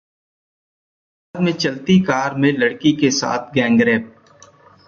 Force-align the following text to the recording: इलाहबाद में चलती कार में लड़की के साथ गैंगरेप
इलाहबाद 1.35 1.45
में 1.45 1.57
चलती 1.57 1.99
कार 1.99 2.35
में 2.35 2.51
लड़की 2.57 2.91
के 2.93 3.11
साथ 3.11 3.53
गैंगरेप 3.53 4.13